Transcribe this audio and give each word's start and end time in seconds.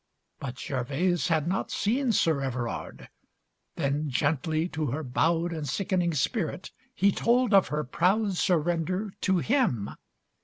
But 0.39 0.55
Gervase 0.55 1.27
had 1.27 1.47
not 1.47 1.69
seen 1.69 2.11
Sir 2.11 2.41
Everard. 2.41 3.07
Then, 3.75 4.09
gently, 4.09 4.67
to 4.69 4.87
her 4.87 5.03
bowed 5.03 5.53
And 5.53 5.69
sickening 5.69 6.15
spirit, 6.15 6.71
he 6.95 7.11
told 7.11 7.53
of 7.53 7.67
her 7.67 7.83
proud 7.83 8.35
Surrender 8.35 9.13
to 9.21 9.37
him. 9.37 9.91